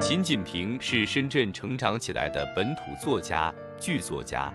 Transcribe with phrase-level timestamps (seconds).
[0.00, 4.52] 秦锦平是深圳成长起来的本土作家、剧作家。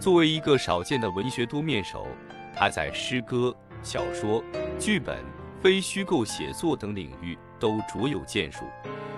[0.00, 2.06] 作为一个少见的文学多面手，
[2.54, 4.42] 他在诗歌、小说、
[4.78, 5.18] 剧本、
[5.62, 8.64] 非虚构写作等领域都卓有建树，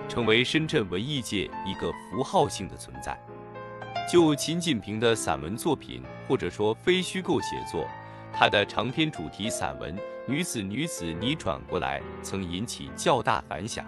[0.07, 3.19] 成为深圳文艺界一个符号性的存在。
[4.09, 7.85] 就秦锦平的散文作品，或者说非虚构写作，
[8.31, 9.97] 他的长篇主题散文
[10.29, 13.85] 《女子女子你转过来》曾引起较大反响。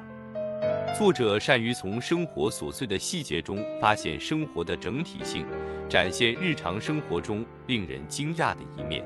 [0.97, 5.45] 作者善于从生活琐碎的细节中发现生活的整体性，
[5.89, 9.05] 展现日常生活中令人惊讶的一面。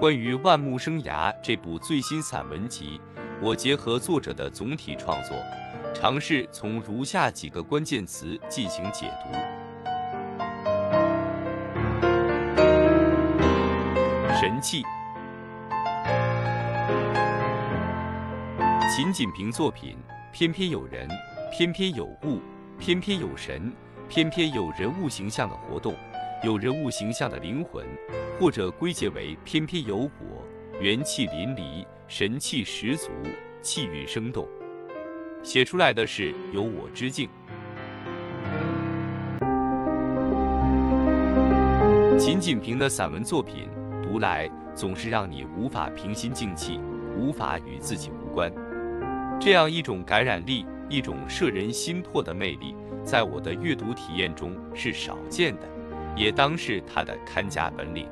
[0.00, 2.98] 关于《万木生涯》这部最新散文集，
[3.42, 5.36] 我结合作者的总体创作，
[5.94, 9.38] 尝试从如下几个关键词进行解读。
[14.40, 14.82] 神器。
[18.98, 19.96] 秦锦平作品，
[20.32, 21.08] 偏偏有人，
[21.52, 22.40] 偏偏有物，
[22.80, 23.72] 偏偏有神，
[24.08, 25.94] 偏偏有人物形象的活动，
[26.42, 27.86] 有人物形象的灵魂，
[28.40, 30.44] 或者归结为偏偏有我，
[30.80, 33.12] 元气淋漓，神气十足，
[33.62, 34.48] 气韵生动，
[35.44, 37.30] 写出来的是有我之境。
[42.18, 43.68] 秦锦平的散文作品。
[44.02, 46.80] 读来总是让你无法平心静气，
[47.14, 48.50] 无法与自己无关。
[49.40, 55.62] 这样一种感染力，一种摄人心魄的魅力，在我的阅读体验中是少见的，
[56.16, 58.08] 也当是他的看家本领。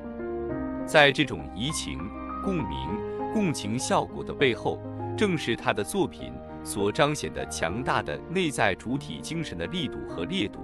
[0.86, 1.98] 在这种移情、
[2.44, 2.78] 共鸣、
[3.34, 4.80] 共情效果的背后，
[5.18, 10.60] 正是他的作品所彰显的强大的内在主体精神的力度和烈度，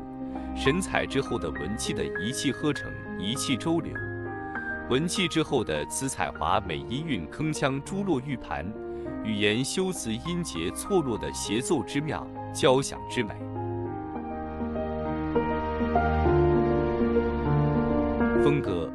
[0.54, 2.88] 神采之后的文气的一气呵成，
[3.18, 3.92] 一气周流。
[4.88, 8.64] 文气之后的词彩华美，音韵铿锵，珠落玉盘，
[9.24, 13.34] 语言修辞音节错落的协奏之妙，交响之美。
[18.42, 18.90] 风格，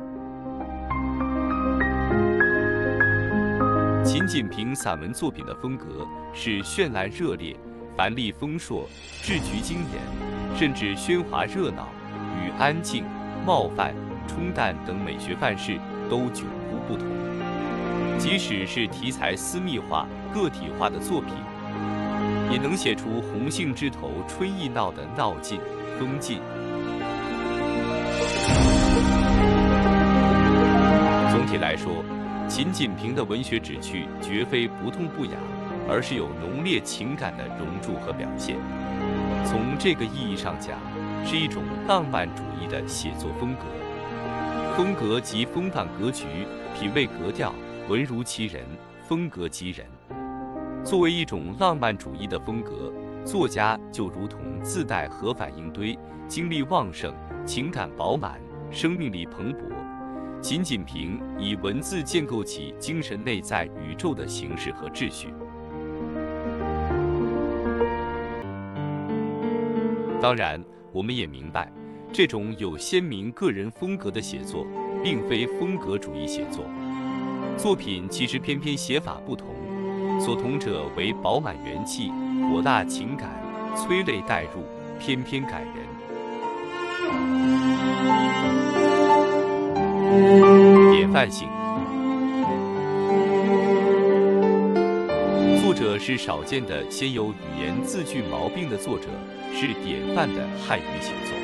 [4.03, 7.55] 秦锦平散文作品的风格是绚烂热烈、
[7.95, 8.87] 繁丽丰硕、
[9.21, 11.87] 质局精严，甚至喧哗热闹
[12.35, 13.03] 与安静、
[13.45, 13.93] 冒犯。
[14.27, 15.79] 冲淡等美学范式
[16.09, 17.26] 都迥乎不同。
[18.17, 21.33] 即使是题材私密化、个体化的作品，
[22.51, 25.59] 也能写出红杏枝头春意闹的闹劲、
[25.99, 26.39] 风劲。
[31.31, 32.03] 总体来说，
[32.47, 35.33] 秦锦平的文学旨趣绝非不痛不痒，
[35.87, 38.57] 而是有浓烈情感的熔铸和表现。
[39.45, 40.77] 从这个意义上讲，
[41.25, 43.65] 是一种浪漫主义的写作风格。
[44.75, 46.25] 风格及风范格局，
[46.77, 47.53] 品味格调，
[47.89, 48.65] 文如其人，
[49.07, 49.87] 风格即人。
[50.83, 52.91] 作为一种浪漫主义的风格，
[53.23, 55.97] 作家就如同自带核反应堆，
[56.27, 57.13] 精力旺盛，
[57.45, 59.59] 情感饱满，生命力蓬勃。
[60.41, 65.29] 仅仅凭以文字建构起精神内在宇宙的形式和秩序。
[70.21, 70.61] 当然，
[70.91, 71.71] 我们也明白。
[72.11, 74.67] 这种有鲜明个人风格的写作，
[75.01, 76.65] 并非风格主义写作。
[77.57, 79.47] 作品其实偏偏写法不同，
[80.21, 82.11] 所同者为饱满元气、
[82.51, 83.29] 火大情感、
[83.75, 84.63] 催泪带入，
[84.99, 85.73] 偏偏感人。
[90.91, 91.49] 典范性，
[95.61, 99.07] 作者是少见的先有语言字句毛病的作者，
[99.51, 101.35] 是典范的汉语写作。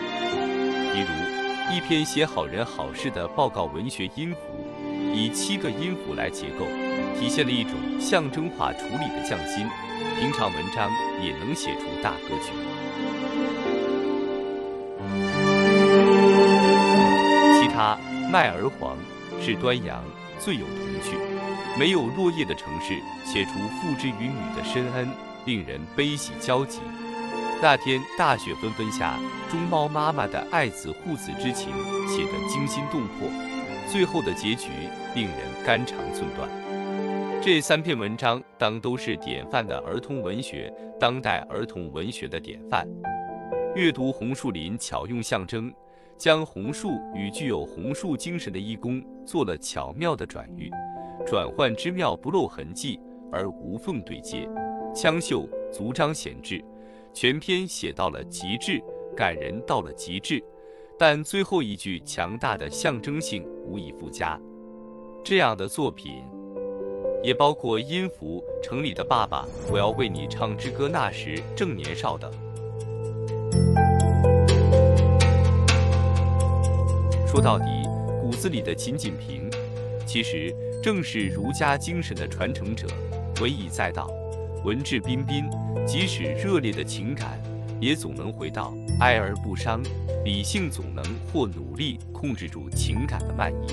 [0.93, 1.07] 比如，
[1.75, 4.37] 一篇写好人好事的报告文学音符，
[5.13, 6.65] 以七个音符来结构，
[7.19, 9.67] 体现了一种象征化处理的匠心。
[10.19, 10.91] 平常文章
[11.21, 12.51] 也能写出大格局。
[17.53, 17.97] 其他
[18.29, 18.97] 《麦儿黄》
[19.45, 20.03] 是端阳，
[20.39, 21.15] 最有童趣。
[21.77, 25.09] 没有落叶的城市，写出父之于女的深恩，
[25.45, 26.79] 令人悲喜交集。
[27.61, 29.17] 那天大雪纷纷下，
[29.49, 31.69] 中猫妈妈的爱子护子之情
[32.07, 33.29] 写得惊心动魄，
[33.93, 34.69] 最后的结局
[35.13, 36.49] 令人肝肠寸断。
[37.39, 42.87] 这三篇文章当都是典范的儿童文学，当代儿童文学的典范。
[43.75, 45.71] 阅读红树林，巧用象征，
[46.17, 50.71] 将红树与具有红树精神的义工做了巧妙的转喻，
[51.23, 52.99] 转换之妙不露痕迹
[53.31, 54.49] 而无缝对接，
[54.91, 56.65] 枪秀足章显志。
[57.13, 58.81] 全篇写到了极致，
[59.15, 60.43] 感人到了极致，
[61.05, 64.39] 但最后一句强大的象征性无以复加。
[65.21, 66.23] 这样的作品，
[67.21, 72.31] 也包括音符、城里的爸爸、我要为你唱支歌那时正年少等。
[77.27, 77.65] 说到底，
[78.21, 79.49] 骨子里的秦锦平，
[80.05, 82.87] 其实正是儒家精神的传承者。
[83.41, 84.09] 文以载道，
[84.63, 85.49] 文质彬彬，
[85.85, 87.43] 即使热烈的情感，
[87.83, 89.81] 也总能回到哀而不伤；
[90.23, 91.03] 理性总能
[91.33, 93.67] 或努力控制住情感的漫溢。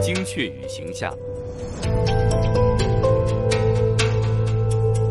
[0.00, 1.12] 精确与形象。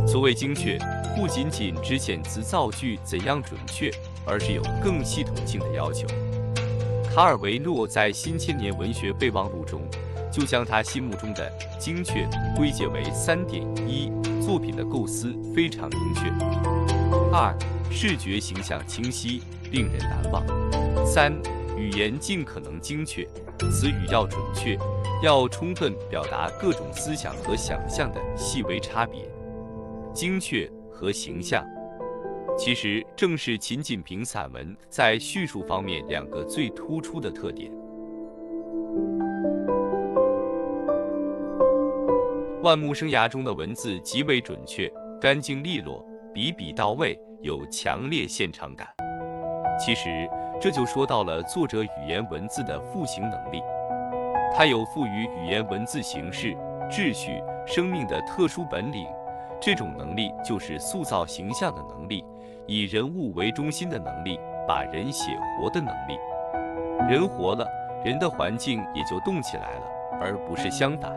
[0.07, 0.77] 所谓精确，
[1.13, 3.91] 不仅仅只遣词造句怎样准确，
[4.25, 6.07] 而是有更系统性的要求。
[7.13, 9.81] 卡尔维诺在《新千年文学备忘录》中，
[10.35, 11.49] 就将他心目中的
[11.79, 12.27] 精确
[12.57, 14.11] 归结为三点：一、
[14.45, 16.23] 作品的构思非常明确；
[17.31, 17.57] 二、
[17.89, 19.41] 视觉形象清晰，
[19.71, 20.43] 令人难忘；
[21.05, 21.31] 三、
[21.77, 23.25] 语言尽可能精确，
[23.71, 24.77] 词语要准确，
[25.23, 29.21] 要充分表达各种思想和想象的细微差别。
[30.13, 31.65] 精确和形象。
[32.57, 37.71] 其实正是秦锦平散文在叙述方面两个最突出的特点。
[42.65, 44.91] 万木生涯中的文字极为准确、
[45.21, 46.03] 干净利落，
[46.33, 48.87] 笔笔到位，有强烈现场感。
[49.79, 50.27] 其实
[50.59, 53.61] 这就说到了作者语言文字的复形能力，
[54.51, 56.57] 他有赋予语言文字形式、
[56.89, 59.05] 秩序、生命的特殊本领。
[59.61, 62.25] 这种能力就是塑造形象的能力。
[62.65, 66.17] 以人物为中心的能力，把人写活的能力，
[67.07, 67.63] 人活了，
[68.03, 69.85] 人的环境也就动起来了，
[70.19, 71.13] 而不是相反。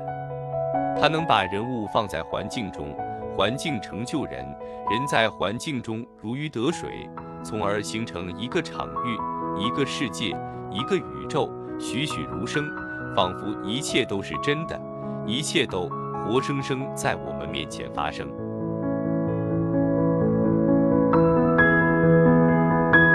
[1.00, 2.92] 他能把人物放在环境中，
[3.36, 4.44] 环境成就人，
[4.90, 7.08] 人在环境中如鱼得水，
[7.44, 9.16] 从而形成一个场域、
[9.62, 10.36] 一个世界、
[10.72, 11.48] 一个宇宙，
[11.78, 12.64] 栩栩如生，
[13.14, 14.78] 仿佛一切都是真的，
[15.24, 15.88] 一切都
[16.26, 18.28] 活生生在我们面前发生。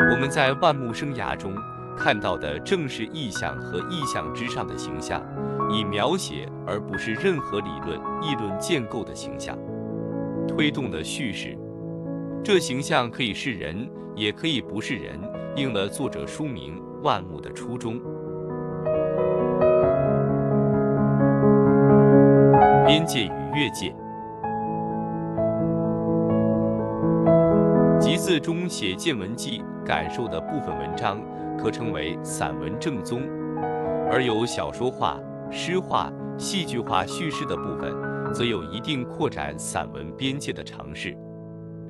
[0.10, 1.54] 我们在万木生涯中
[1.98, 5.22] 看到的正是意象和意象之上的形象，
[5.70, 9.58] 以描写而不是任何理论议论建构的形象，
[10.48, 11.58] 推动的叙事。
[12.44, 15.20] 这形象可以是人，也可以不是人，
[15.56, 18.00] 应了作者书名《万木》的初衷。
[22.86, 23.96] 边界与越界。
[28.00, 29.64] 集字中写见闻记。
[29.86, 31.20] 感受的部分文章
[31.58, 33.22] 可称为散文正宗，
[34.10, 35.20] 而有小说化、
[35.54, 37.94] 诗化、戏剧化叙事的部分，
[38.34, 41.16] 则有一定扩展散文边界的尝试。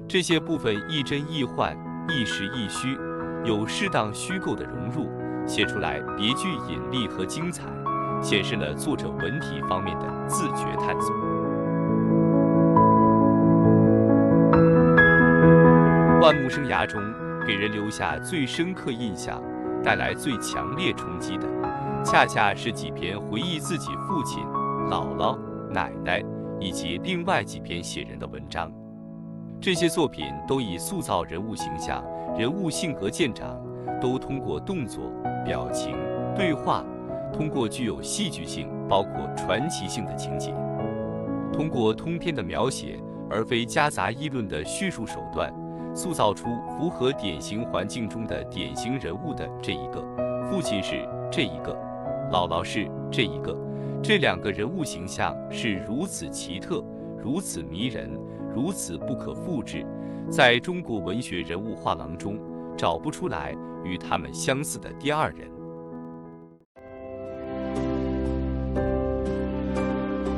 [0.08, 1.76] 这些部分亦真亦幻，
[2.10, 2.98] 亦实亦虚，
[3.46, 5.10] 有适当虚构的融入，
[5.48, 7.64] 写出来别具引力和精彩，
[8.22, 11.16] 显示了作者文体方面的自觉探索。
[16.22, 17.02] 万木生涯中。
[17.46, 19.44] 给人留下最深刻印象、
[19.84, 21.46] 带来最强烈冲击的，
[22.04, 24.44] 恰恰是几篇回忆自己父亲、
[24.90, 25.38] 姥姥、
[25.72, 26.22] 奶奶
[26.60, 28.72] 以及另外几篇写人的文章。
[29.62, 32.04] 这些作品都以塑造人物形象、
[32.38, 33.58] 人物性格见长，
[34.02, 35.06] 都通过动作、
[35.46, 35.96] 表情、
[36.36, 36.84] 对话，
[37.32, 40.54] 通过具有戏剧性、包括传奇性的情节，
[41.54, 45.52] 通过通篇的描写，而非夹杂议论的叙述手段。
[45.96, 50.04] 塑造出符合典型环境中的典型人物的这一个，
[50.50, 51.72] 父亲是这一个，
[52.34, 53.56] 姥姥是这一个，
[54.02, 56.84] 这两个人物形象是如此奇特，
[57.24, 58.10] 如此迷人，
[58.56, 59.86] 如此不可复制，
[60.32, 62.40] 在中国文学人物画廊中
[62.76, 65.48] 找不出来与他们相似的第二人。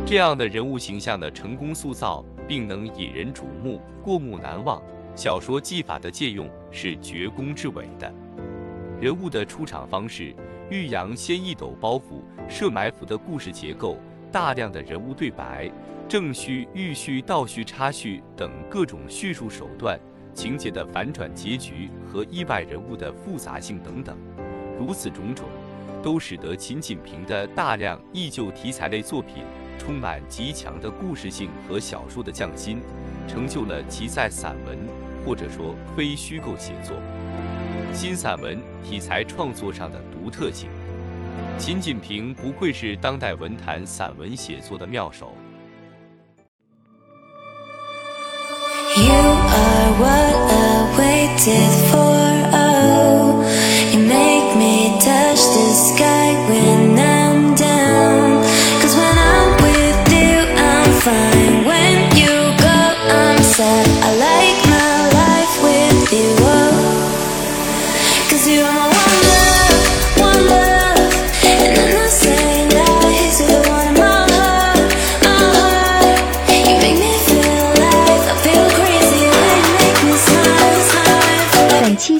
[0.05, 4.81] 这样的人物形象的成功塑造，并能引人瞩目，过目难忘。
[5.15, 8.13] 小说技法的借用是绝功至伟的，
[8.99, 10.35] 人物的出场方式，
[10.69, 13.97] 欲扬先一斗包袱，设埋伏的故事结构，
[14.31, 15.69] 大量的人物对白，
[16.07, 19.99] 正叙、预叙、倒叙、插叙等各种叙述手段，
[20.33, 24.17] 情节的反转结局和意外人物的复杂性等等，
[24.79, 25.47] 如此种种，
[26.01, 29.43] 都使得秦锦平的大量忆旧题材类作品
[29.77, 32.79] 充满极强的故事性和小说的匠心，
[33.27, 34.77] 成就了其在散文。
[35.25, 36.95] 或者说非虚构写作，
[37.91, 40.67] 新散文题材创作上的独特性，
[41.59, 45.35] 秦锦平不愧是当代文坛散文写作的妙手。
[48.97, 50.34] You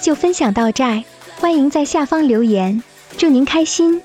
[0.06, 1.04] 就分享到这，
[1.40, 2.84] 欢迎在下方留言，
[3.18, 4.04] 祝您开心。